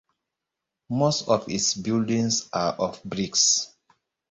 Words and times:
Most 0.89 1.27
of 1.27 1.47
its 1.47 1.75
buildings 1.75 2.49
are 2.53 2.73
of 2.73 3.03
bricks. 3.03 3.71